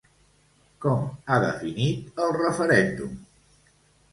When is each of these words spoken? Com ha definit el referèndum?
Com 0.85 1.03
ha 1.27 1.37
definit 1.43 2.23
el 2.25 2.33
referèndum? 2.39 3.13